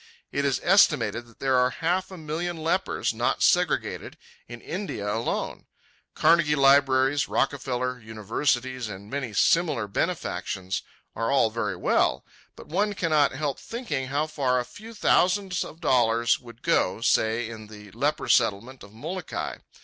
[0.31, 5.67] It is estimated that there are half a million lepers, not segregated, in India alone.
[6.15, 10.81] Carnegie libraries, Rockefeller universities, and many similar benefactions
[11.15, 12.25] are all very well;
[12.55, 17.47] but one cannot help thinking how far a few thousands of dollars would go, say
[17.47, 19.57] in the leper Settlement of Molokai.